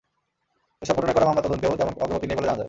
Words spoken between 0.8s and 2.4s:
এসব ঘটনায় করা মামলার তদন্তেও তেমন অগ্রগতি নেই